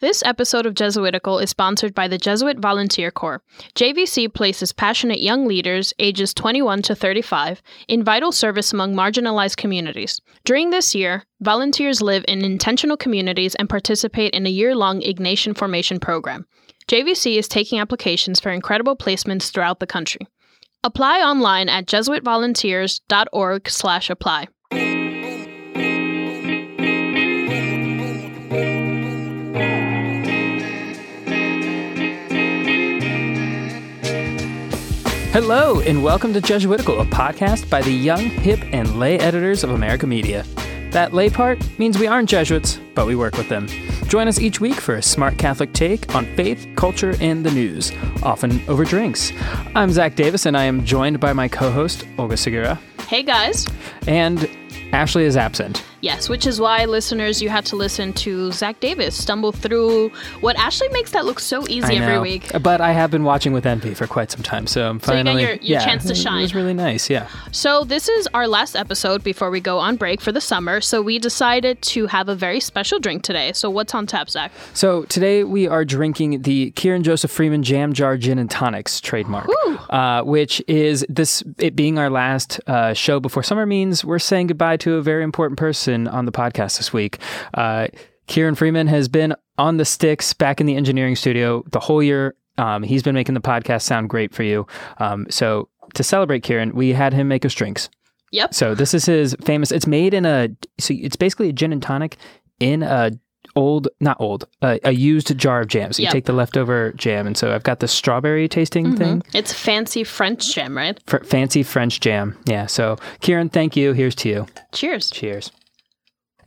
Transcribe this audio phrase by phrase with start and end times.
[0.00, 3.42] This episode of Jesuitical is sponsored by the Jesuit Volunteer Corps.
[3.74, 10.18] JVC places passionate young leaders, ages 21 to 35, in vital service among marginalized communities.
[10.46, 15.54] During this year, volunteers live in intentional communities and participate in a year long Ignatian
[15.54, 16.46] Formation program.
[16.88, 20.26] JVC is taking applications for incredible placements throughout the country.
[20.82, 24.48] Apply online at jesuitvolunteers.org/apply.
[35.32, 39.70] Hello, and welcome to Jesuitical, a podcast by the young, hip, and lay editors of
[39.70, 40.44] America Media.
[40.90, 43.68] That lay part means we aren't Jesuits, but we work with them.
[44.08, 47.92] Join us each week for a smart Catholic take on faith, culture, and the news,
[48.24, 49.30] often over drinks.
[49.76, 52.80] I'm Zach Davis, and I am joined by my co host, Olga Segura.
[53.06, 53.68] Hey guys.
[54.08, 54.50] And
[54.92, 55.84] Ashley is absent.
[56.02, 60.08] Yes, which is why listeners, you had to listen to Zach Davis stumble through
[60.40, 62.50] what Ashley makes that look so easy every week.
[62.62, 65.18] But I have been watching with envy for quite some time, so I'm So you
[65.18, 66.40] finally your, your yeah, chance to It shine.
[66.40, 67.28] was really nice, yeah.
[67.52, 70.80] So this is our last episode before we go on break for the summer.
[70.80, 73.52] So we decided to have a very special drink today.
[73.52, 74.52] So what's on tap, Zach?
[74.72, 79.48] So today we are drinking the Kieran Joseph Freeman Jam Jar Gin and Tonics trademark,
[79.90, 81.42] uh, which is this.
[81.58, 85.22] It being our last uh, show before summer means we're saying goodbye to a very
[85.24, 87.18] important person on the podcast this week.
[87.54, 87.88] Uh,
[88.26, 92.34] Kieran Freeman has been on the sticks back in the engineering studio the whole year.
[92.58, 94.66] Um, he's been making the podcast sound great for you.
[94.98, 97.88] Um, so to celebrate Kieran, we had him make us drinks.
[98.32, 98.54] Yep.
[98.54, 99.72] So this is his famous.
[99.72, 100.50] It's made in a.
[100.78, 102.16] So it's basically a gin and tonic
[102.60, 103.10] in a
[103.56, 105.92] old, not old, uh, a used jar of jam.
[105.92, 106.12] So you Yep.
[106.12, 110.54] take the leftover jam, and so I've got the strawberry tasting thing, It's fancy French
[110.54, 110.96] jam, right?
[111.08, 112.36] Fr- fancy French jam.
[112.46, 112.66] Yeah.
[112.66, 113.92] So Kieran, thank you.
[113.94, 114.46] Here's to you.
[114.72, 115.10] Cheers.
[115.10, 115.50] Cheers.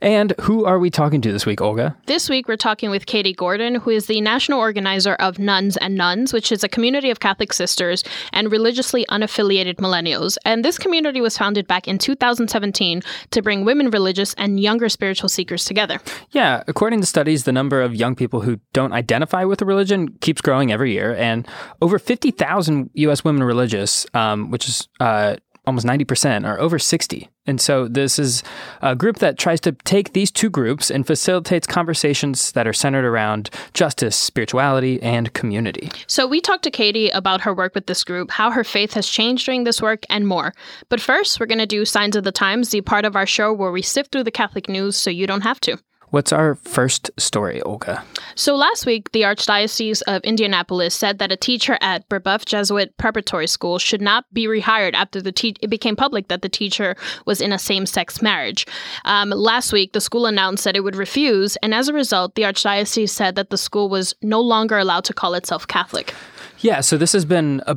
[0.04, 1.96] And who are we talking to this week, Olga?
[2.04, 5.96] This week, we're talking with Katie Gordon, who is the national organizer of Nuns and
[5.96, 10.36] Nones, which is a community of Catholic sisters and religiously unaffiliated millennials.
[10.44, 15.30] And this community was founded back in 2017 to bring women religious and younger spiritual
[15.30, 15.98] seekers together.
[16.32, 20.08] Yeah, according to studies, the number of young people who don't identify with a religion
[20.20, 21.48] keeps growing every year, and
[21.80, 23.24] over 50,000 U.S.
[23.24, 25.36] women religious, um, which is uh,
[25.66, 27.28] almost 90%, are over 60.
[27.46, 28.42] And so this is
[28.80, 33.04] a group that tries to take these two groups and facilitates conversations that are centered
[33.04, 35.90] around justice, spirituality, and community.
[36.06, 39.08] So we talked to Katie about her work with this group, how her faith has
[39.08, 40.54] changed during this work, and more.
[40.88, 43.52] But first, we're going to do Signs of the Times, the part of our show
[43.52, 45.78] where we sift through the Catholic news so you don't have to.
[46.10, 48.04] What's our first story, Olga?
[48.34, 53.46] So last week, the Archdiocese of Indianapolis said that a teacher at Brebeuf Jesuit Preparatory
[53.46, 57.40] School should not be rehired after the te- it became public that the teacher was
[57.40, 58.66] in a same-sex marriage.
[59.04, 62.42] Um, last week, the school announced that it would refuse, and as a result, the
[62.42, 66.14] Archdiocese said that the school was no longer allowed to call itself Catholic.
[66.60, 67.76] Yeah, so this has been a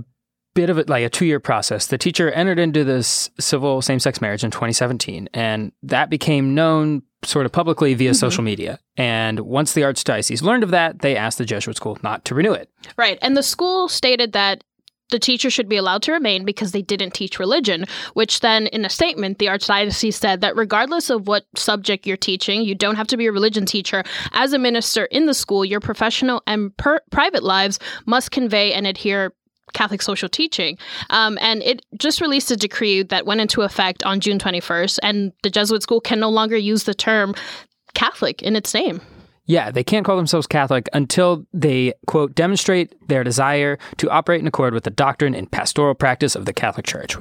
[0.58, 1.88] bit of a, like a two year process.
[1.88, 7.04] The teacher entered into this civil same sex marriage in 2017, and that became known
[7.24, 8.16] sort of publicly via mm-hmm.
[8.16, 8.80] social media.
[8.96, 12.54] And once the Archdiocese learned of that, they asked the Jesuit school not to renew
[12.54, 12.70] it.
[12.98, 14.64] Right, and the school stated that.
[15.10, 18.84] The teacher should be allowed to remain because they didn't teach religion, which then, in
[18.84, 23.08] a statement, the Archdiocese said that regardless of what subject you're teaching, you don't have
[23.08, 24.04] to be a religion teacher.
[24.34, 28.86] As a minister in the school, your professional and per- private lives must convey and
[28.86, 29.32] adhere
[29.74, 30.78] Catholic social teaching.
[31.10, 35.34] Um, and it just released a decree that went into effect on June 21st, and
[35.44, 37.36] the Jesuit school can no longer use the term
[37.94, 39.02] Catholic in its name.
[39.48, 44.48] Yeah, they can't call themselves Catholic until they, quote, demonstrate their desire to operate in
[44.48, 47.16] accord with the doctrine and pastoral practice of the Catholic Church,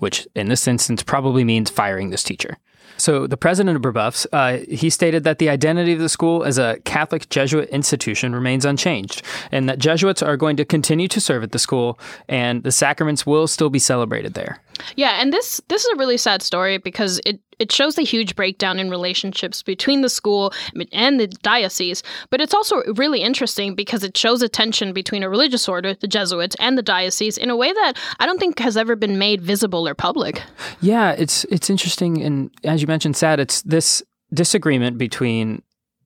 [0.00, 2.58] which in this instance probably means firing this teacher.
[2.98, 6.58] So the president of Brebeuf's, uh, he stated that the identity of the school as
[6.58, 11.42] a Catholic Jesuit institution remains unchanged, and that Jesuits are going to continue to serve
[11.42, 11.98] at the school,
[12.28, 14.60] and the sacraments will still be celebrated there.
[14.96, 18.36] Yeah, and this this is a really sad story because it it shows the huge
[18.36, 20.52] breakdown in relationships between the school
[20.92, 25.28] and the diocese, but it's also really interesting because it shows a tension between a
[25.28, 28.76] religious order, the Jesuits, and the diocese in a way that I don't think has
[28.76, 30.42] ever been made visible or public.
[30.80, 33.40] Yeah, it's it's interesting, and as you mentioned, sad.
[33.40, 34.02] It's this
[34.32, 35.62] disagreement between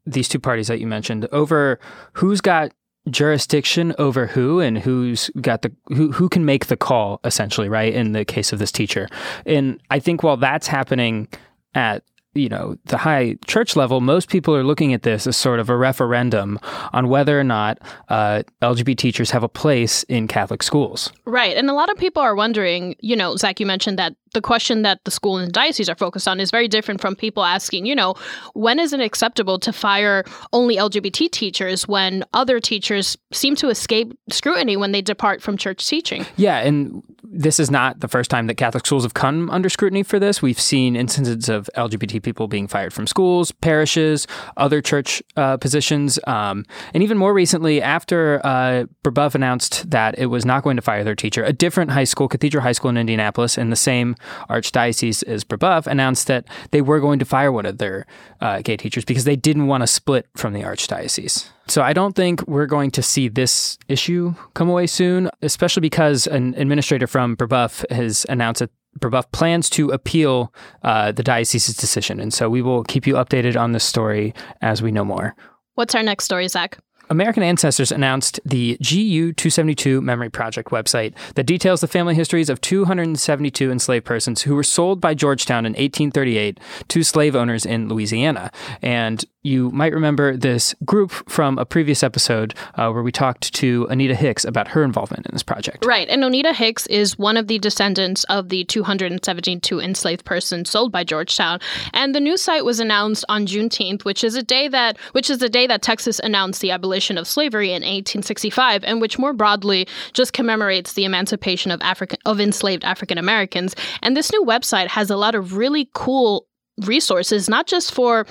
[0.06, 1.78] these two parties that you mentioned over
[2.14, 2.72] who's got
[3.10, 7.93] jurisdiction over who and who's got the who who can make the call essentially right
[7.93, 9.08] in the case of this teacher.
[9.44, 11.28] And i think while that's happening
[11.75, 12.04] at
[12.34, 15.69] you know, the high church level, most people are looking at this as sort of
[15.69, 16.58] a referendum
[16.93, 21.12] on whether or not uh, LGBT teachers have a place in Catholic schools.
[21.26, 21.56] Right.
[21.56, 24.82] And a lot of people are wondering, you know, Zach, you mentioned that the question
[24.82, 27.87] that the school and the diocese are focused on is very different from people asking,
[27.87, 28.14] you know,
[28.55, 34.17] when is it acceptable to fire only LGBT teachers when other teachers seem to escape
[34.31, 36.25] scrutiny when they depart from church teaching?
[36.37, 36.58] Yeah.
[36.58, 40.19] And this is not the first time that Catholic schools have come under scrutiny for
[40.19, 40.43] this.
[40.43, 44.26] We've seen instances of LGBT people being fired from schools, parishes,
[44.56, 46.64] other church uh, positions, um,
[46.94, 51.04] and even more recently, after uh, Brebeuf announced that it was not going to fire
[51.04, 54.16] their teacher, a different high school, Cathedral High School in Indianapolis, in the same
[54.48, 58.06] archdiocese as Brebeuf, announced that they were going to fire one of their
[58.40, 61.48] uh, gay teachers because they didn't want to split from the archdiocese.
[61.69, 66.26] So I don't think we're going to see this issue come away soon, especially because
[66.26, 70.52] an administrator from Brebeuf has announced that Brebeuf plans to appeal
[70.82, 72.20] uh, the diocese's decision.
[72.20, 75.34] And so we will keep you updated on this story as we know more.
[75.74, 76.78] What's our next story, Zach?
[77.10, 82.60] American Ancestors announced the GU 272 Memory Project website that details the family histories of
[82.62, 88.50] 272 enslaved persons who were sold by Georgetown in 1838 to slave owners in Louisiana.
[88.80, 93.86] And you might remember this group from a previous episode uh, where we talked to
[93.90, 95.84] Anita Hicks about her involvement in this project.
[95.84, 96.08] Right.
[96.08, 101.02] And Anita Hicks is one of the descendants of the 272 enslaved persons sold by
[101.02, 101.58] Georgetown.
[101.92, 105.38] And the new site was announced on Juneteenth, which is a day that which is
[105.38, 109.88] the day that Texas announced the abolition of slavery in 1865 and which more broadly
[110.12, 113.74] just commemorates the emancipation of African of enslaved African Americans.
[114.02, 116.46] And this new website has a lot of really cool
[116.86, 118.26] resources not just for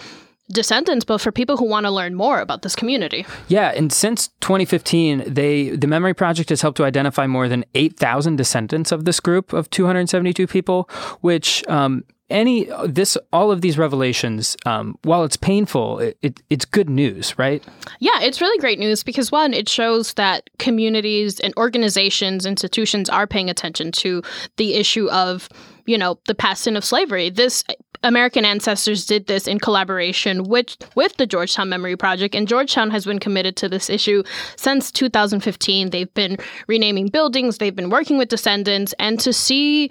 [0.51, 3.25] descendants, but for people who want to learn more about this community.
[3.47, 8.35] Yeah, and since 2015, they the Memory Project has helped to identify more than 8,000
[8.35, 10.89] descendants of this group of 272 people,
[11.21, 16.65] which um, any this all of these revelations, um, while it's painful, it, it, it's
[16.65, 17.63] good news, right?
[17.99, 23.27] Yeah, it's really great news because one, it shows that communities and organizations, institutions are
[23.27, 24.23] paying attention to
[24.57, 25.49] the issue of
[25.85, 27.29] you know the past sin of slavery.
[27.29, 27.63] This
[28.03, 33.05] American Ancestors did this in collaboration with with the Georgetown Memory Project, and Georgetown has
[33.05, 34.23] been committed to this issue
[34.55, 35.89] since 2015.
[35.89, 36.37] They've been
[36.67, 39.89] renaming buildings, they've been working with descendants, and to see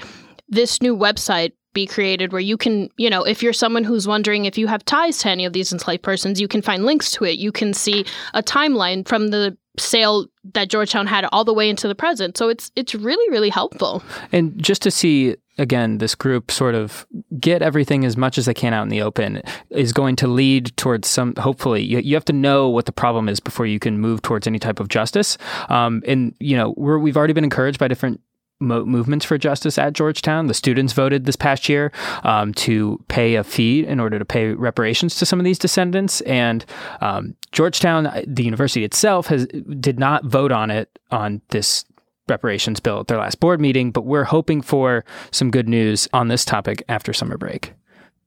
[0.49, 4.45] this new website be created where you can, you know, if you're someone who's wondering
[4.45, 7.25] if you have ties to any of these enslaved persons, you can find links to
[7.25, 7.39] it.
[7.39, 8.05] You can see
[8.35, 12.37] a timeline from the sale that Georgetown had all the way into the present.
[12.37, 14.03] So it's it's really really helpful.
[14.33, 17.07] And just to see again this group sort of
[17.39, 20.77] get everything as much as they can out in the open is going to lead
[20.77, 23.99] towards some hopefully you, you have to know what the problem is before you can
[23.99, 27.87] move towards any type of justice um, and you know we've already been encouraged by
[27.87, 28.21] different
[28.61, 30.47] mo- movements for justice at Georgetown.
[30.47, 31.91] The students voted this past year
[32.23, 36.21] um, to pay a fee in order to pay reparations to some of these descendants,
[36.23, 36.65] and
[37.01, 41.85] um, Georgetown, the university itself, has did not vote on it on this
[42.31, 43.91] reparations bill at their last board meeting.
[43.91, 47.75] But we're hoping for some good news on this topic after summer break.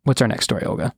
[0.04, 0.94] What's our next story, Olga?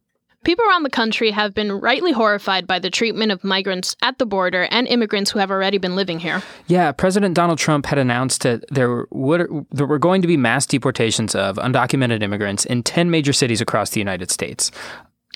[0.45, 4.27] People around the country have been rightly horrified by the treatment of migrants at the
[4.27, 6.43] border and immigrants who have already been living here.
[6.67, 10.67] Yeah, President Donald Trump had announced that there would there were going to be mass
[10.67, 14.69] deportations of undocumented immigrants in 10 major cities across the United States.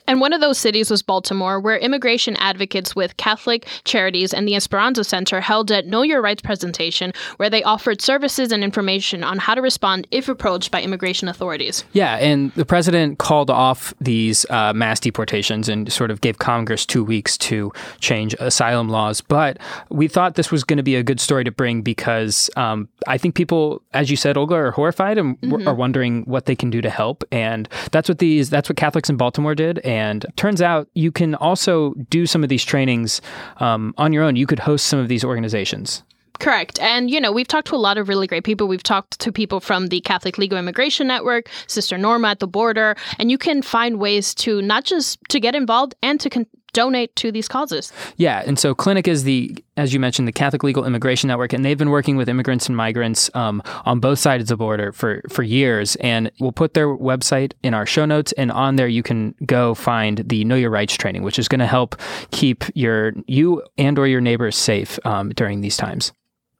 [0.09, 4.56] And one of those cities was Baltimore, where immigration advocates with Catholic Charities and the
[4.56, 9.38] Esperanza Center held a Know Your Rights presentation where they offered services and information on
[9.38, 11.83] how to respond if approached by immigration authorities.
[11.94, 16.88] Yeah, and the president called off these uh, mass deportations and sort of gave Congress
[16.88, 19.21] two weeks to change asylum laws.
[19.21, 19.59] But
[19.89, 23.19] we thought this was going to be a good story to bring because um, I
[23.19, 25.67] think people, as you said, Olga, are horrified and mm-hmm.
[25.67, 27.24] are wondering what they can do to help.
[27.31, 29.77] And that's what these that's what Catholics in Baltimore did.
[29.79, 33.22] And and turns out you can also do some of these trainings
[33.58, 34.36] um, on your own.
[34.36, 36.03] You could host some of these organizations.
[36.39, 36.79] Correct.
[36.79, 38.70] And, you know, we've talked to a lot of really great people.
[38.70, 42.96] We've talked to people from the Catholic Legal Immigration Network, Sister Norma at the border,
[43.20, 46.48] and you can find ways to not just to get involved and to con-
[46.79, 47.91] donate to these causes.
[48.15, 49.38] Yeah, and so CLINIC is the,
[49.75, 52.77] as you mentioned, the Catholic Legal Immigration Network, and they've been working with immigrants and
[52.77, 55.98] migrants um, on both sides of the border for for years.
[55.98, 59.75] And we'll put their website in our show notes, and on there you can go
[59.75, 61.95] find the Know Your Rights training, which is going to help
[62.31, 66.13] keep your you and or your neighbors safe um, during these times.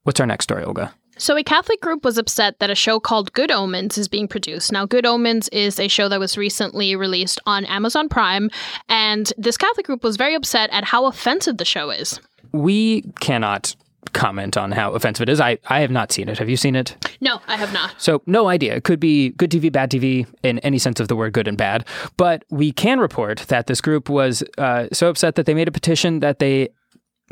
[0.04, 0.94] What's our next story, Olga?
[1.20, 4.72] So, a Catholic group was upset that a show called Good Omens is being produced.
[4.72, 8.50] Now, Good Omens is a show that was recently released on Amazon Prime,
[8.88, 12.22] and this Catholic group was very upset at how offensive the show is.
[12.54, 13.76] We cannot
[14.14, 15.42] comment on how offensive it is.
[15.42, 16.38] I, I have not seen it.
[16.38, 16.96] Have you seen it?
[17.20, 17.96] No, I have not.
[17.98, 18.76] So, no idea.
[18.76, 21.58] It could be good TV, bad TV in any sense of the word good and
[21.58, 21.86] bad.
[22.16, 25.72] But we can report that this group was uh, so upset that they made a
[25.72, 26.70] petition that they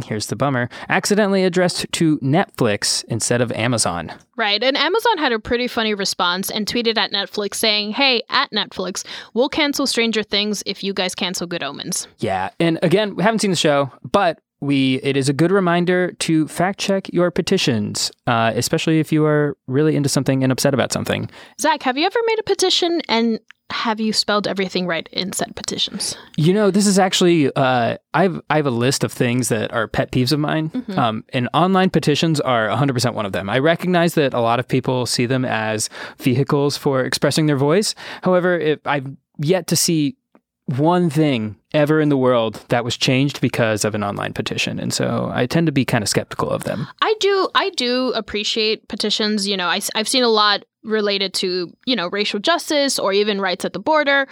[0.03, 4.11] here's the bummer, accidentally addressed to Netflix instead of Amazon.
[4.35, 4.63] Right.
[4.63, 9.05] And Amazon had a pretty funny response and tweeted at Netflix saying, Hey, at Netflix,
[9.33, 12.07] we'll cancel Stranger Things if you guys cancel Good Omens.
[12.19, 12.49] Yeah.
[12.59, 16.47] And again, we haven't seen the show, but we it is a good reminder to
[16.47, 20.91] fact check your petitions, uh, especially if you are really into something and upset about
[20.91, 21.29] something.
[21.59, 23.39] Zach, have you ever made a petition and
[23.69, 26.17] have you spelled everything right in said petitions?
[26.37, 29.87] You know, this is actually uh, I've I have a list of things that are
[29.87, 30.97] pet peeves of mine, mm-hmm.
[30.97, 33.49] um, and online petitions are 100 percent one of them.
[33.49, 37.93] I recognize that a lot of people see them as vehicles for expressing their voice.
[38.21, 39.07] However, if I've
[39.39, 40.17] yet to see
[40.65, 44.79] one thing ever in the world that was changed because of an online petition.
[44.79, 46.87] And so i tend to be kind of skeptical of them.
[47.01, 49.47] I do i do appreciate petitions.
[49.47, 53.39] You know I, i've seen a lot related to you know racial justice or even
[53.39, 54.27] rights at the border.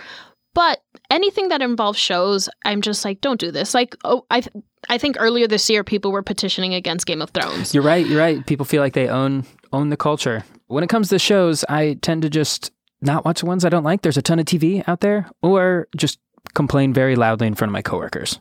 [0.54, 3.74] But anything that involves shows i'm just like don't do this.
[3.74, 4.56] Like oh i th-
[4.90, 7.74] i think earlier this year people were petitioning against game of thrones.
[7.74, 8.46] You're right you're right.
[8.46, 10.44] People feel like they own own the culture.
[10.68, 12.72] When it comes to shows i tend to just
[13.02, 14.02] not watch the ones I don't like.
[14.02, 16.20] There's a ton of TV out there, or just
[16.54, 18.40] complain very loudly in front of my coworkers.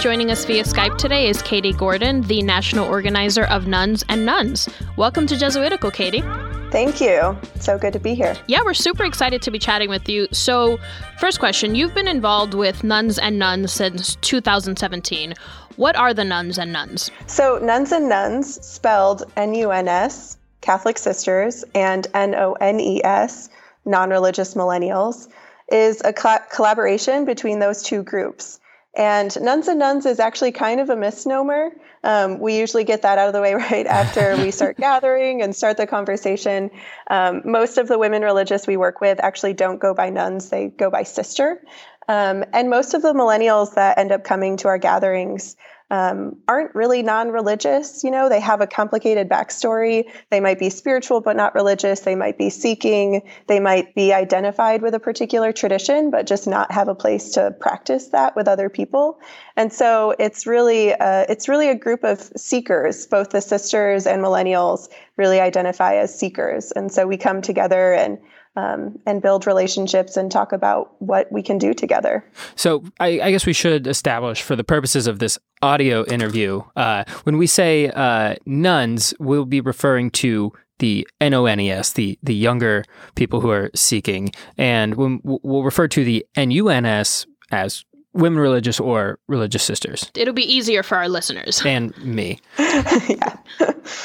[0.00, 4.68] Joining us via Skype today is Katie Gordon, the national organizer of Nuns and Nones.
[4.96, 6.22] Welcome to Jesuitical, Katie.
[6.70, 7.36] Thank you.
[7.58, 8.36] So good to be here.
[8.46, 10.28] Yeah, we're super excited to be chatting with you.
[10.30, 10.78] So,
[11.18, 15.34] first question You've been involved with Nuns and Nones since 2017.
[15.76, 17.10] What are the Nuns and Nones?
[17.26, 22.78] So, Nuns and Nones, spelled N U N S, Catholic Sisters, and N O N
[22.78, 23.48] E S,
[23.84, 25.26] non religious millennials,
[25.72, 28.59] is a co- collaboration between those two groups.
[28.94, 31.70] And nuns and nones is actually kind of a misnomer.
[32.02, 35.54] Um, we usually get that out of the way right after we start gathering and
[35.54, 36.70] start the conversation.
[37.08, 40.68] Um, most of the women religious we work with actually don't go by nuns, they
[40.68, 41.62] go by sister.
[42.08, 45.56] Um, and most of the millennials that end up coming to our gatherings
[45.90, 48.04] um, aren't really non religious.
[48.04, 50.04] You know, they have a complicated backstory.
[50.30, 52.00] They might be spiritual but not religious.
[52.00, 53.22] They might be seeking.
[53.48, 57.50] They might be identified with a particular tradition but just not have a place to
[57.60, 59.20] practice that with other people.
[59.56, 63.06] And so it's really, uh, it's really a group of seekers.
[63.06, 66.70] Both the sisters and millennials really identify as seekers.
[66.72, 68.18] And so we come together and
[68.56, 72.24] um, and build relationships and talk about what we can do together.
[72.56, 77.04] So, I, I guess we should establish for the purposes of this audio interview uh,
[77.24, 83.40] when we say uh, nones, we'll be referring to the NONES, the the younger people
[83.40, 89.62] who are seeking, and when we'll refer to the NUNS as women religious or religious
[89.62, 90.10] sisters.
[90.16, 92.40] It'll be easier for our listeners and me.
[92.58, 93.36] yeah.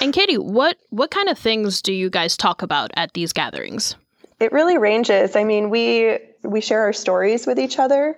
[0.01, 3.95] and Katie, what what kind of things do you guys talk about at these gatherings?
[4.39, 5.35] It really ranges.
[5.35, 8.17] I mean, we we share our stories with each other.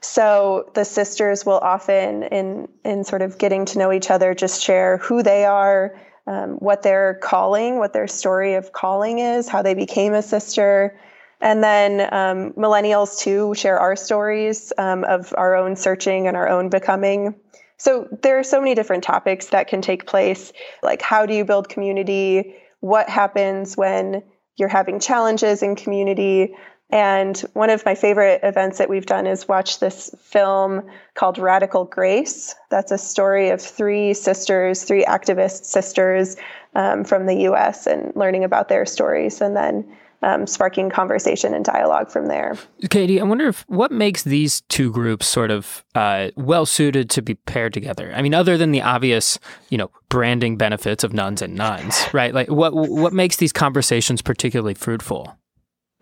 [0.00, 4.62] So the sisters will often, in in sort of getting to know each other, just
[4.62, 9.60] share who they are, um, what their calling, what their story of calling is, how
[9.62, 10.98] they became a sister,
[11.40, 16.48] and then um, millennials too share our stories um, of our own searching and our
[16.48, 17.34] own becoming.
[17.76, 20.52] So there are so many different topics that can take place,
[20.82, 22.54] like how do you build community?
[22.80, 24.22] What happens when
[24.60, 26.54] you're having challenges in community.
[26.90, 30.82] And one of my favorite events that we've done is watch this film
[31.14, 32.54] called Radical Grace.
[32.68, 36.36] That's a story of three sisters, three activist sisters
[36.74, 39.40] um, from the US, and learning about their stories.
[39.40, 42.56] And then um, sparking conversation and dialogue from there.
[42.90, 47.22] Katie, I wonder if what makes these two groups sort of uh, well suited to
[47.22, 48.12] be paired together.
[48.14, 49.38] I mean, other than the obvious,
[49.70, 52.34] you know, branding benefits of nuns and nones, right?
[52.34, 55.36] Like, what what makes these conversations particularly fruitful?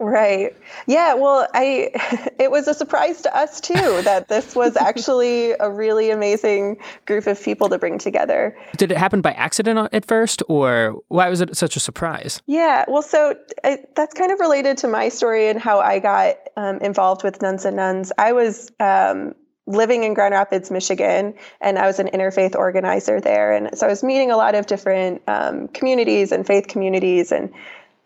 [0.01, 0.57] Right.
[0.87, 1.15] Yeah.
[1.15, 1.91] Well, I
[2.39, 7.27] it was a surprise to us too that this was actually a really amazing group
[7.27, 8.57] of people to bring together.
[8.77, 12.41] Did it happen by accident at first, or why was it such a surprise?
[12.47, 12.85] Yeah.
[12.87, 16.79] Well, so I, that's kind of related to my story and how I got um,
[16.79, 18.13] involved with Nuns and Nones.
[18.17, 18.71] I was.
[18.79, 19.35] Um,
[19.69, 23.53] living in Grand Rapids, Michigan, and I was an interfaith organizer there.
[23.53, 27.53] And so I was meeting a lot of different um, communities and faith communities and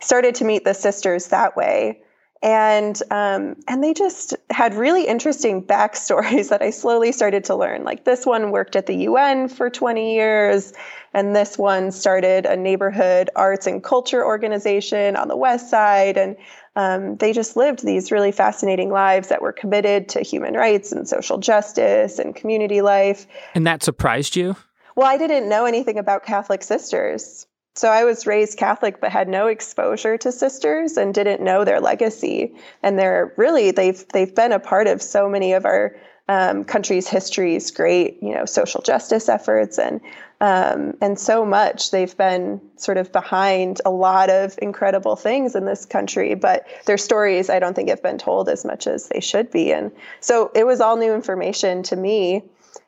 [0.02, 2.02] started to meet the sisters that way.
[2.42, 7.84] and um, and they just had really interesting backstories that I slowly started to learn.
[7.84, 10.72] Like this one worked at the UN for 20 years,
[11.14, 16.36] and this one started a neighborhood arts and culture organization on the west side, and
[16.74, 21.06] um, they just lived these really fascinating lives that were committed to human rights and
[21.06, 23.26] social justice and community life.
[23.54, 24.56] And that surprised you?
[24.96, 27.46] Well, I didn't know anything about Catholic sisters.
[27.74, 31.80] So I was raised Catholic but had no exposure to sisters and didn't know their
[31.80, 32.54] legacy.
[32.82, 35.96] And they're really they've they've been a part of so many of our
[36.28, 40.00] um, country's histories, great you know social justice efforts and
[40.40, 41.92] um, and so much.
[41.92, 46.98] They've been sort of behind a lot of incredible things in this country, but their
[46.98, 49.72] stories I don't think have been told as much as they should be.
[49.72, 52.42] And so it was all new information to me.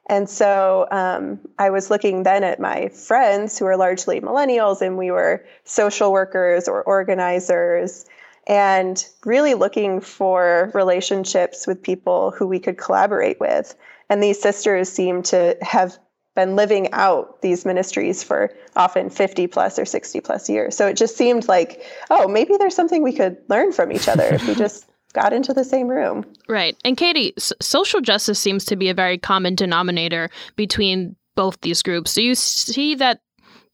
[0.07, 4.99] And so um, I was looking then at my friends who are largely millennials, and
[4.99, 8.05] we were social workers or organizers,
[8.47, 13.75] and really looking for relationships with people who we could collaborate with.
[14.11, 15.99] And these sisters seem to have
[16.35, 20.77] been living out these ministries for often 50 plus or 60 plus years.
[20.77, 24.25] So it just seemed like, oh, maybe there's something we could learn from each other
[24.25, 24.85] if we just
[25.15, 26.27] got into the same room.
[26.49, 26.77] Right.
[26.85, 31.83] And Katie, s- social justice seems to be a very common denominator between both these
[31.83, 32.15] groups.
[32.15, 33.21] Do you see that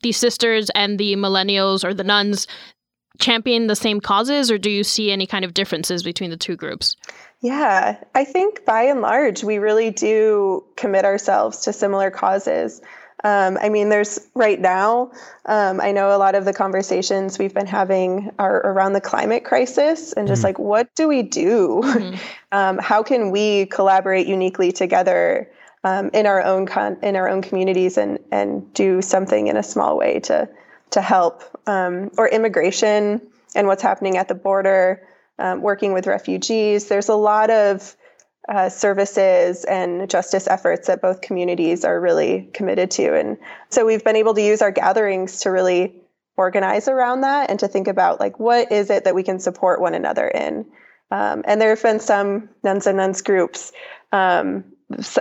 [0.03, 2.47] the sisters and the millennials or the nones
[3.19, 6.57] champion the same causes, or do you see any kind of differences between the two
[6.57, 6.97] groups?
[7.41, 12.81] Yeah, I think by and large, we really do commit ourselves to similar causes.
[13.23, 15.13] Um, I mean, there's right now,
[15.47, 19.45] um, I know a lot of the conversations we've been having are around the climate
[19.45, 20.47] crisis and just mm-hmm.
[20.47, 21.83] like, what do we do?
[21.85, 22.17] Mm-hmm.
[22.53, 25.51] um, how can we collaborate uniquely together
[25.85, 29.63] um, in our own con- in our own communities and and do something in a
[29.63, 30.49] small way to
[30.91, 31.43] to help?
[31.67, 33.21] Um, or immigration
[33.55, 35.07] and what's happening at the border,
[35.39, 36.89] um, working with refugees.
[36.89, 37.97] There's a lot of
[38.49, 43.15] uh, services and justice efforts that both communities are really committed to.
[43.15, 45.95] And so we've been able to use our gatherings to really
[46.37, 49.81] organize around that and to think about like what is it that we can support
[49.81, 50.65] one another in.
[51.11, 53.73] Um, and there have been some nuns and nones groups
[54.13, 54.65] um,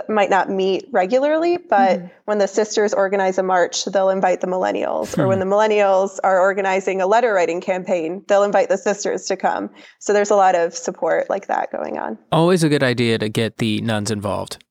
[0.08, 2.10] might not meet regularly, but mm.
[2.24, 5.16] when the sisters organize a march, they'll invite the millennials.
[5.18, 5.48] Or when hmm.
[5.48, 9.70] the millennials are organizing a letter writing campaign, they'll invite the sisters to come.
[9.98, 12.18] So there's a lot of support like that going on.
[12.32, 14.64] Always a good idea to get the nuns involved.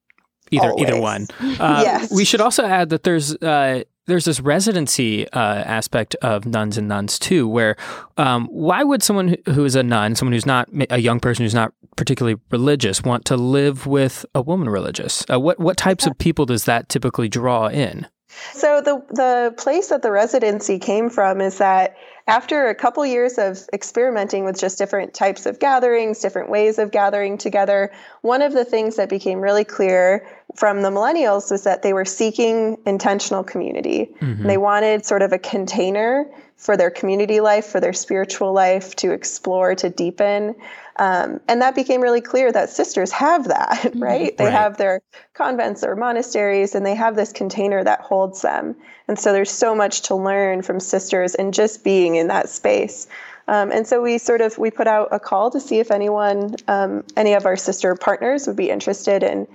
[0.51, 0.88] Either Always.
[0.88, 1.27] either one.
[1.40, 2.12] Uh, yes.
[2.12, 6.87] We should also add that there's uh, there's this residency uh, aspect of nuns and
[6.87, 7.77] nones too, where
[8.17, 11.53] um, why would someone who is a nun, someone who's not a young person who's
[11.53, 15.24] not particularly religious, want to live with a woman religious?
[15.31, 18.07] Uh, what what types of people does that typically draw in?
[18.53, 21.95] So the the place that the residency came from is that
[22.29, 26.92] after a couple years of experimenting with just different types of gatherings, different ways of
[26.92, 31.81] gathering together, one of the things that became really clear from the millennials was that
[31.81, 34.13] they were seeking intentional community.
[34.22, 34.46] Mm-hmm.
[34.46, 39.11] They wanted sort of a container for their community life, for their spiritual life to
[39.13, 40.53] explore, to deepen.
[40.98, 44.03] Um, and that became really clear that sisters have that, mm-hmm.
[44.03, 44.37] right?
[44.37, 44.53] They right.
[44.53, 45.01] have their
[45.33, 48.75] convents or monasteries, and they have this container that holds them.
[49.07, 53.07] And so there's so much to learn from sisters and just being in that space.
[53.48, 56.55] Um, and so we sort of we put out a call to see if anyone,
[56.67, 59.48] um, any of our sister partners, would be interested in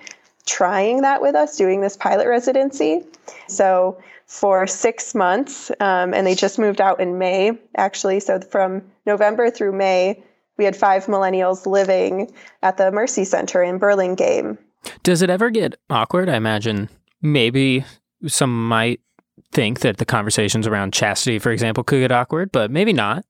[0.47, 3.03] trying that with us, doing this pilot residency.
[3.49, 8.21] So for six months, um, and they just moved out in May, actually.
[8.21, 10.23] So from November through May,
[10.57, 14.59] we had five millennials living at the Mercy Center in Burlingame.
[15.03, 16.29] Does it ever get awkward?
[16.29, 16.89] I imagine
[17.23, 17.85] maybe
[18.27, 19.01] some might
[19.53, 23.25] think that the conversations around chastity, for example, could get awkward, but maybe not.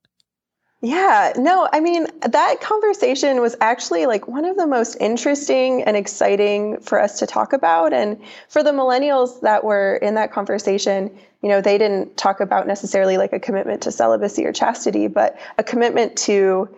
[0.84, 5.96] Yeah, no, I mean, that conversation was actually like one of the most interesting and
[5.96, 7.94] exciting for us to talk about.
[7.94, 8.20] And
[8.50, 13.16] for the millennials that were in that conversation, you know, they didn't talk about necessarily
[13.16, 16.68] like a commitment to celibacy or chastity, but a commitment to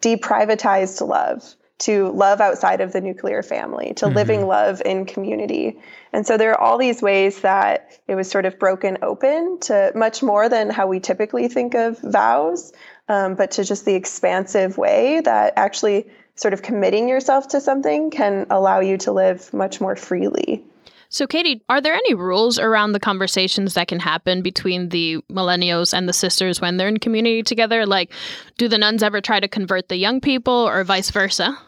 [0.00, 4.16] deprivatized love, to love outside of the nuclear family, to mm-hmm.
[4.16, 5.78] living love in community.
[6.14, 9.92] And so there are all these ways that it was sort of broken open to
[9.94, 12.72] much more than how we typically think of vows,
[13.10, 18.08] um, but to just the expansive way that actually sort of committing yourself to something
[18.10, 20.64] can allow you to live much more freely.
[21.08, 25.92] So, Katie, are there any rules around the conversations that can happen between the millennials
[25.92, 27.84] and the sisters when they're in community together?
[27.84, 28.12] Like,
[28.58, 31.58] do the nuns ever try to convert the young people or vice versa?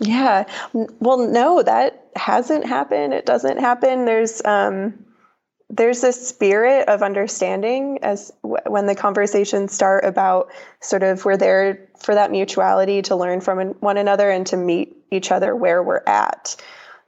[0.00, 0.44] Yeah.
[0.74, 3.14] Well, no, that hasn't happened.
[3.14, 4.04] It doesn't happen.
[4.04, 5.02] There's, um,
[5.70, 10.50] there's a spirit of understanding as w- when the conversations start about
[10.80, 14.96] sort of we're there for that mutuality to learn from one another and to meet
[15.10, 16.56] each other where we're at.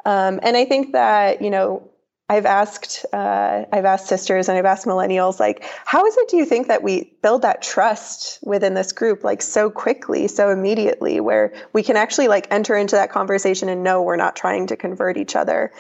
[0.05, 1.91] Um, and I think that you know
[2.29, 6.37] I've asked uh, I've asked sisters and I've asked millennials like how is it do
[6.37, 11.21] you think that we build that trust within this group like so quickly so immediately
[11.21, 14.77] where we can actually like enter into that conversation and know we're not trying to
[14.77, 15.73] convert each other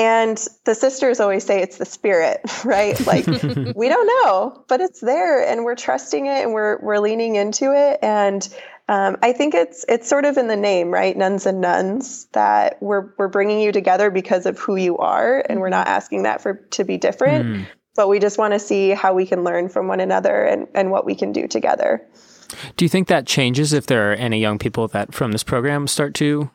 [0.00, 3.26] and the sisters always say it's the spirit right like
[3.76, 7.72] we don't know but it's there and we're trusting it and we're we're leaning into
[7.72, 8.48] it and
[8.88, 11.16] um, I think it's it's sort of in the name, right?
[11.16, 15.60] Nuns and nones that we're we're bringing you together because of who you are, and
[15.60, 17.66] we're not asking that for to be different, mm.
[17.94, 20.90] but we just want to see how we can learn from one another and and
[20.90, 22.04] what we can do together.
[22.76, 25.86] Do you think that changes if there are any young people that from this program
[25.86, 26.50] start to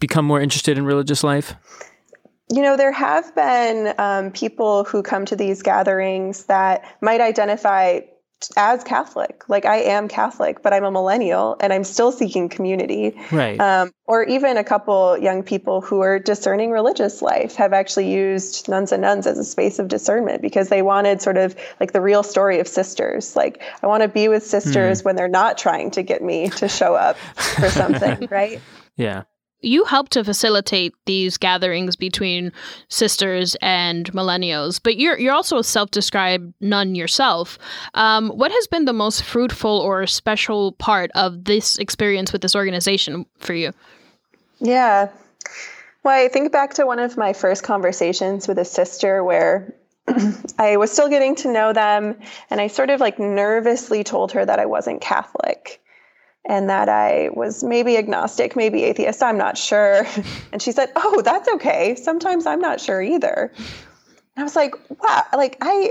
[0.00, 1.54] become more interested in religious life?
[2.48, 8.00] You know, there have been um, people who come to these gatherings that might identify
[8.56, 9.48] as Catholic.
[9.48, 13.18] Like I am Catholic, but I'm a millennial and I'm still seeking community.
[13.32, 13.58] Right.
[13.58, 18.68] Um, or even a couple young people who are discerning religious life have actually used
[18.68, 22.00] nuns and nones as a space of discernment because they wanted sort of like the
[22.00, 23.34] real story of sisters.
[23.34, 25.04] Like I want to be with sisters mm.
[25.06, 28.60] when they're not trying to get me to show up for something, right?
[28.96, 29.22] Yeah
[29.66, 32.52] you help to facilitate these gatherings between
[32.88, 37.58] sisters and millennials, but you're you're also a self-described none yourself.
[37.94, 42.54] Um, what has been the most fruitful or special part of this experience with this
[42.54, 43.72] organization for you?
[44.60, 45.08] Yeah.
[46.02, 49.74] Well, I think back to one of my first conversations with a sister where
[50.58, 52.16] I was still getting to know them,
[52.48, 55.82] and I sort of like nervously told her that I wasn't Catholic
[56.46, 60.06] and that I was maybe agnostic, maybe atheist, I'm not sure.
[60.52, 61.96] And she said, Oh, that's okay.
[61.96, 63.52] Sometimes I'm not sure either.
[64.36, 65.90] And I was like, wow, like I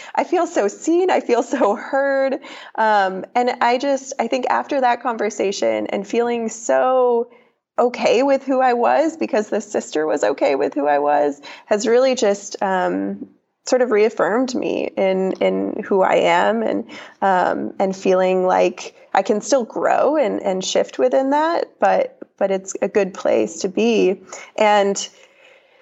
[0.14, 2.40] I feel so seen, I feel so heard.
[2.74, 7.30] Um, and I just I think after that conversation and feeling so
[7.78, 11.86] okay with who I was because the sister was okay with who I was has
[11.86, 13.28] really just um,
[13.66, 16.88] sort of reaffirmed me in in who I am and
[17.22, 22.50] um, and feeling like I can still grow and and shift within that, but but
[22.50, 24.20] it's a good place to be.
[24.56, 25.08] And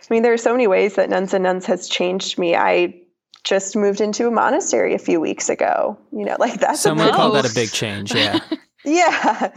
[0.03, 2.55] I mean, there are so many ways that Nuns and Nones has changed me.
[2.55, 2.95] I
[3.43, 5.99] just moved into a monastery a few weeks ago.
[6.13, 8.15] You know, like that's someone called that a big change.
[8.15, 8.41] Yeah.
[8.85, 9.55] yeah.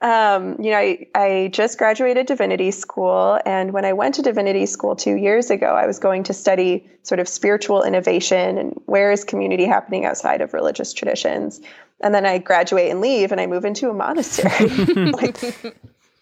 [0.00, 3.40] Um, you know, I, I just graduated divinity school.
[3.44, 6.88] And when I went to divinity school two years ago, I was going to study
[7.02, 11.60] sort of spiritual innovation and where is community happening outside of religious traditions.
[12.00, 14.68] And then I graduate and leave and I move into a monastery.
[15.12, 15.36] like,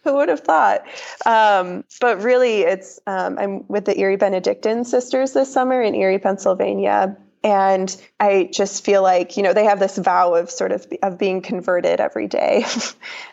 [0.05, 0.87] who would have thought?
[1.27, 6.19] Um, but really, it's um, I'm with the Erie Benedictine Sisters this summer in Erie,
[6.19, 10.85] Pennsylvania and i just feel like you know they have this vow of sort of
[11.05, 12.65] of being converted every day.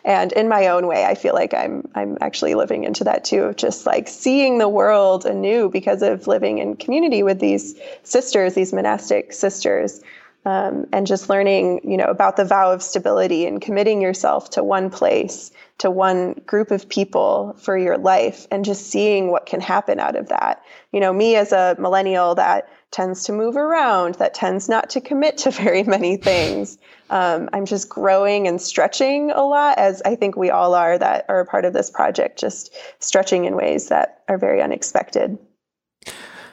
[0.06, 3.42] And in my own way i feel like i'm i'm actually living into that too
[3.44, 8.54] of just like seeing the world anew because of living in community with these sisters
[8.54, 10.02] these monastic sisters
[10.46, 14.62] um, and just learning you know about the vow of stability and committing yourself to
[14.62, 19.60] one place to one group of people for your life and just seeing what can
[19.60, 20.62] happen out of that.
[20.92, 25.00] You know me as a millennial that tends to move around, that tends not to
[25.00, 26.78] commit to very many things.
[27.10, 31.26] Um, I'm just growing and stretching a lot, as I think we all are that
[31.28, 35.36] are a part of this project, just stretching in ways that are very unexpected.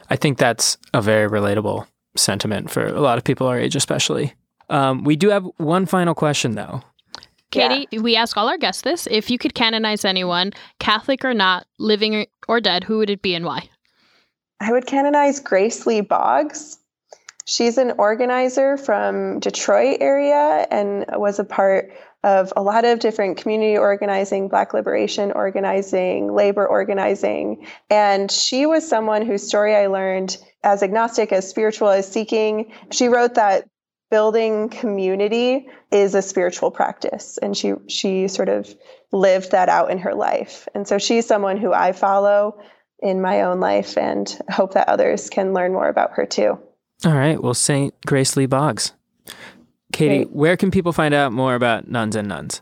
[0.10, 4.34] I think that's a very relatable sentiment for a lot of people our age, especially.
[4.70, 6.82] Um, we do have one final question, though.
[7.52, 8.00] Katie, yeah.
[8.00, 9.08] we ask all our guests this.
[9.12, 13.36] If you could canonize anyone, Catholic or not, living or dead, who would it be
[13.36, 13.70] and why?
[14.62, 16.78] I would canonize Grace Lee Boggs.
[17.46, 21.92] She's an organizer from Detroit area and was a part
[22.24, 27.66] of a lot of different community organizing, Black liberation organizing, labor organizing.
[27.90, 32.72] And she was someone whose story I learned as agnostic, as spiritual, as seeking.
[32.92, 33.68] She wrote that
[34.12, 37.40] building community is a spiritual practice.
[37.42, 38.72] And she she sort of
[39.12, 40.68] lived that out in her life.
[40.76, 42.62] And so she's someone who I follow
[43.02, 46.60] in my own life and hope that others can learn more about her too.
[47.06, 47.42] All right.
[47.42, 47.94] Well, St.
[48.06, 48.94] Grace Lee Boggs.
[49.92, 50.32] Katie, Great.
[50.32, 52.62] where can people find out more about Nuns and Nones?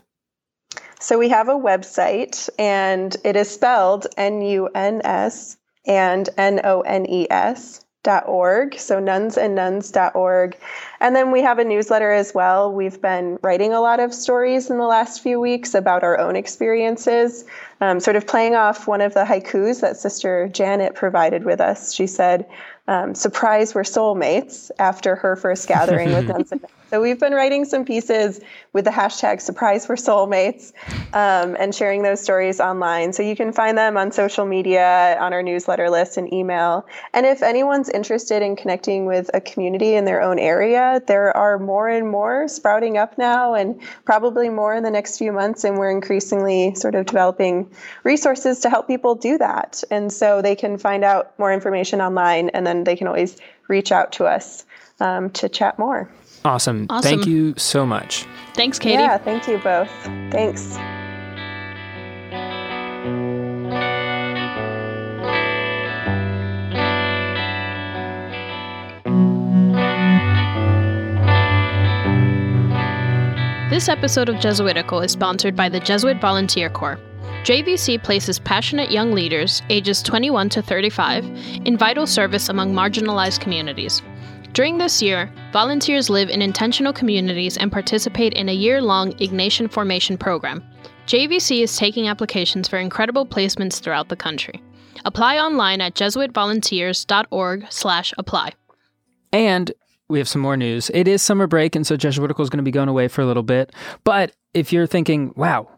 [0.98, 6.60] So we have a website and it is spelled N U N S and N
[6.64, 10.56] O N E S dot org so nunsandnones dot org.
[11.00, 14.70] and then we have a newsletter as well we've been writing a lot of stories
[14.70, 17.44] in the last few weeks about our own experiences
[17.80, 21.92] um, sort of playing off one of the haikus that sister janet provided with us
[21.92, 22.46] she said
[22.88, 26.52] um, surprise we're soulmates after her first gathering with Nuns
[26.90, 28.40] so we've been writing some pieces
[28.72, 30.72] with the hashtag surprise for soulmates
[31.14, 33.12] um, and sharing those stories online.
[33.12, 36.84] So you can find them on social media, on our newsletter list, and email.
[37.14, 41.60] And if anyone's interested in connecting with a community in their own area, there are
[41.60, 45.62] more and more sprouting up now, and probably more in the next few months.
[45.62, 47.69] And we're increasingly sort of developing
[48.04, 49.82] resources to help people do that.
[49.90, 53.36] And so they can find out more information online, and then they can always
[53.68, 54.64] reach out to us
[55.00, 56.10] um, to chat more.
[56.44, 56.86] Awesome.
[56.88, 57.02] awesome.
[57.02, 58.26] Thank you so much.
[58.54, 58.94] Thanks, Katie.
[58.94, 59.90] Yeah, thank you both.
[60.30, 60.78] Thanks.
[73.70, 76.98] This episode of Jesuitical is sponsored by the Jesuit Volunteer Corps.
[77.44, 81.24] JVC places passionate young leaders, ages 21 to 35,
[81.64, 84.02] in vital service among marginalized communities.
[84.52, 89.72] During this year, volunteers live in intentional communities and participate in a year long Ignatian
[89.72, 90.62] Formation program.
[91.06, 94.62] JVC is taking applications for incredible placements throughout the country.
[95.06, 98.52] Apply online at JesuitVolunteers.org/slash/apply.
[99.32, 99.72] And
[100.10, 100.90] we have some more news.
[100.92, 103.26] It is summer break, and so Jesuitical is going to be going away for a
[103.26, 103.72] little bit.
[104.04, 105.70] But if you're thinking, wow,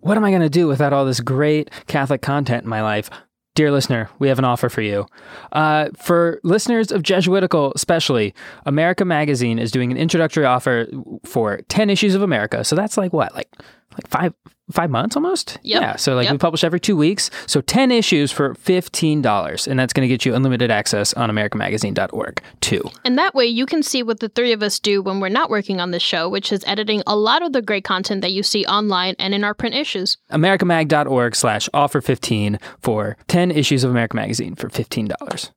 [0.00, 3.10] what am I going to do without all this great Catholic content in my life?
[3.54, 5.06] Dear listener, we have an offer for you.
[5.52, 10.86] Uh, for listeners of Jesuitical, especially, America Magazine is doing an introductory offer
[11.24, 12.64] for 10 issues of America.
[12.64, 13.34] So that's like what?
[13.34, 13.54] Like
[13.94, 14.34] like five
[14.70, 15.58] five months almost.
[15.62, 15.80] Yep.
[15.80, 15.96] Yeah.
[15.96, 16.32] So like yep.
[16.32, 17.30] we publish every two weeks.
[17.46, 21.30] So ten issues for fifteen dollars, and that's going to get you unlimited access on
[21.30, 22.82] AmericaMagazine.org too.
[23.04, 25.50] And that way you can see what the three of us do when we're not
[25.50, 28.42] working on this show, which is editing a lot of the great content that you
[28.42, 30.16] see online and in our print issues.
[30.30, 35.50] AmericaMag.org/slash offer fifteen for ten issues of America Magazine for fifteen dollars.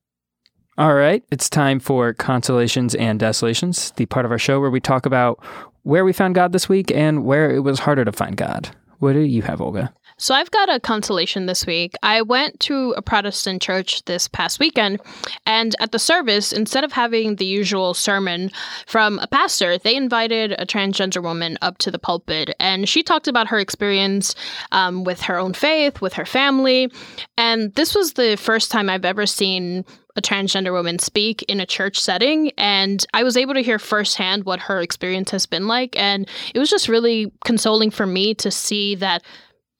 [0.78, 4.78] All right, it's time for Consolations and Desolations, the part of our show where we
[4.78, 5.42] talk about
[5.84, 8.68] where we found God this week and where it was harder to find God.
[8.98, 9.94] What do you have, Olga?
[10.18, 11.94] So I've got a consolation this week.
[12.02, 15.00] I went to a Protestant church this past weekend,
[15.46, 18.50] and at the service, instead of having the usual sermon
[18.86, 23.28] from a pastor, they invited a transgender woman up to the pulpit, and she talked
[23.28, 24.34] about her experience
[24.72, 26.92] um, with her own faith, with her family,
[27.38, 29.86] and this was the first time I've ever seen
[30.16, 34.44] a transgender woman speak in a church setting and I was able to hear firsthand
[34.44, 38.50] what her experience has been like and it was just really consoling for me to
[38.50, 39.22] see that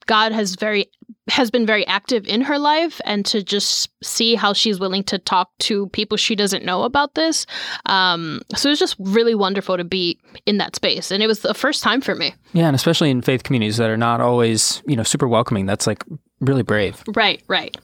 [0.06, 0.90] God has very
[1.28, 5.18] has been very active in her life and to just see how she's willing to
[5.18, 7.46] talk to people she doesn't know about this.
[7.86, 11.10] Um, so it was just really wonderful to be in that space.
[11.10, 12.34] And it was the first time for me.
[12.52, 15.66] Yeah, and especially in faith communities that are not always, you know, super welcoming.
[15.66, 16.04] That's like
[16.40, 17.02] really brave.
[17.08, 17.76] Right, right.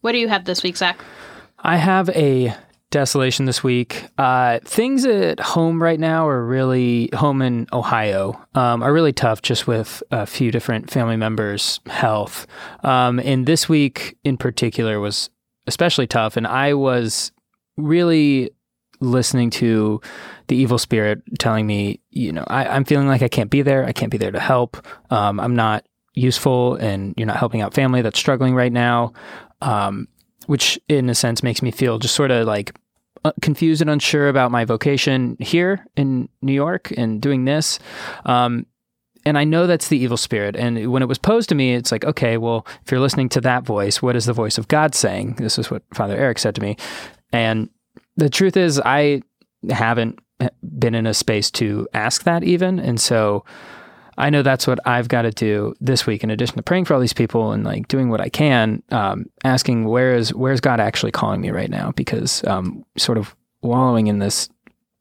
[0.00, 0.98] What do you have this week, Zach?
[1.58, 2.54] I have a
[2.90, 4.06] desolation this week.
[4.16, 9.42] Uh, things at home right now are really home in Ohio um, are really tough,
[9.42, 12.46] just with a few different family members' health.
[12.84, 15.30] Um, and this week in particular was
[15.66, 16.36] especially tough.
[16.36, 17.32] And I was
[17.76, 18.50] really
[19.00, 20.00] listening to
[20.46, 23.84] the evil spirit telling me, you know, I, am feeling like I can't be there.
[23.84, 24.86] I can't be there to help.
[25.10, 29.12] Um, I'm not useful, and you're not helping out family that's struggling right now.
[29.60, 30.08] Um,
[30.46, 32.74] which in a sense makes me feel just sort of like
[33.24, 37.78] uh, confused and unsure about my vocation here in New York and doing this.
[38.24, 38.66] Um,
[39.24, 40.54] and I know that's the evil spirit.
[40.54, 43.40] And when it was posed to me, it's like, okay, well, if you're listening to
[43.40, 45.34] that voice, what is the voice of God saying?
[45.34, 46.76] This is what Father Eric said to me.
[47.32, 47.68] And
[48.16, 49.22] the truth is, I
[49.68, 50.20] haven't
[50.78, 52.78] been in a space to ask that even.
[52.78, 53.44] And so
[54.18, 56.24] I know that's what I've got to do this week.
[56.24, 59.26] In addition to praying for all these people and like doing what I can, um,
[59.44, 61.92] asking where is where's God actually calling me right now?
[61.92, 64.48] Because um, sort of wallowing in this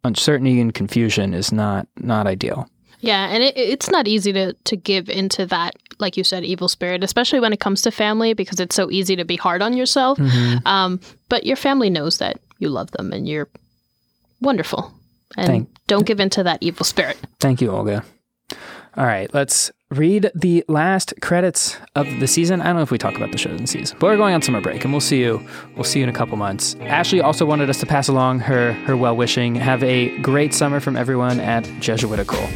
[0.04, 2.70] uncertainty and confusion is not not ideal.
[3.00, 6.68] Yeah, and it, it's not easy to to give into that, like you said, evil
[6.68, 9.78] spirit, especially when it comes to family, because it's so easy to be hard on
[9.78, 10.18] yourself.
[10.18, 10.68] Mm-hmm.
[10.68, 11.00] Um,
[11.30, 13.50] but your family knows that you love them and you're
[14.42, 14.92] wonderful,
[15.38, 17.18] and Thank- don't give into that evil spirit.
[17.40, 18.04] Thank you, Olga.
[18.98, 22.62] All right, let's read the last credits of the season.
[22.62, 24.42] I don't know if we talk about the shows the season, but we're going on
[24.42, 25.46] summer break, and we'll see you.
[25.76, 26.76] We'll see you in a couple months.
[26.80, 29.56] Ashley also wanted us to pass along her her well wishing.
[29.56, 32.48] Have a great summer from everyone at Jesuitical.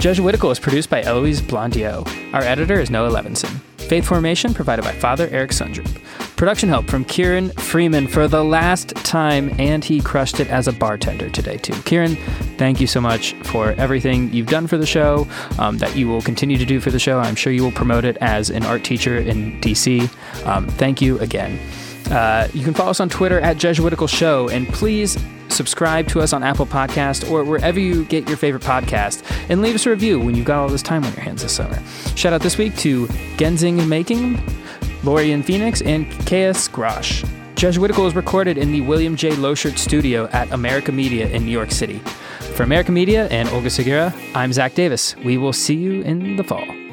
[0.00, 2.04] Jesuitical is produced by Eloise Blondiau.
[2.34, 3.60] Our editor is Noah Levinson.
[3.78, 5.88] Faith formation provided by Father Eric Sundrup.
[6.36, 10.72] Production help from Kieran Freeman for the last time, and he crushed it as a
[10.72, 11.74] bartender today, too.
[11.82, 12.16] Kieran,
[12.58, 15.28] thank you so much for everything you've done for the show,
[15.60, 17.20] um, that you will continue to do for the show.
[17.20, 20.10] I'm sure you will promote it as an art teacher in DC.
[20.44, 21.56] Um, thank you again.
[22.10, 25.16] Uh, you can follow us on Twitter at Jesuitical Show, and please
[25.48, 29.76] subscribe to us on Apple Podcast or wherever you get your favorite podcast, and leave
[29.76, 31.80] us a review when you've got all this time on your hands this summer.
[32.16, 34.42] Shout out this week to Genzing Making,
[35.04, 36.68] Lorian Phoenix, and K.S.
[36.68, 37.28] Grosh.
[37.54, 39.30] Jesuitical is recorded in the William J.
[39.30, 41.98] Loschert studio at America Media in New York City.
[42.54, 45.14] For America Media and Olga Segura, I'm Zach Davis.
[45.16, 46.83] We will see you in the fall.